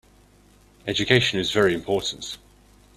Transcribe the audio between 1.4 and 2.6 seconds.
very important.